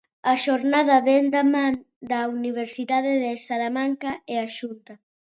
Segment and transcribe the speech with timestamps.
[0.31, 1.73] A xornada vén da man
[2.11, 4.93] da Universidade de Salamanca e a Xunta.